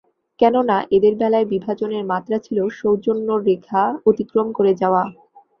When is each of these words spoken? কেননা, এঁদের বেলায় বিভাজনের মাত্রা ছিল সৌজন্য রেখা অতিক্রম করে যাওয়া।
কেননা, 0.39 0.77
এঁদের 0.91 1.13
বেলায় 1.15 1.47
বিভাজনের 1.51 2.03
মাত্রা 2.05 2.37
ছিল 2.39 2.57
সৌজন্য 2.79 3.27
রেখা 3.47 3.81
অতিক্রম 4.09 4.47
করে 4.57 4.71
যাওয়া। 4.81 5.03